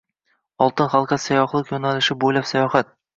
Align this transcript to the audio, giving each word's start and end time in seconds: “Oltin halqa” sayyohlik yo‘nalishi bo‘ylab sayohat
“Oltin 0.67 0.87
halqa” 0.93 1.19
sayyohlik 1.25 1.69
yo‘nalishi 1.73 2.17
bo‘ylab 2.25 2.49
sayohat 2.53 2.91